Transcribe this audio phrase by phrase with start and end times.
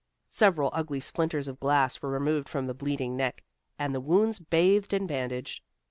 [0.29, 3.43] Several ugly splinters of glass were removed from the bleeding neck,
[3.77, 5.61] and the wounds bathed and bandaged.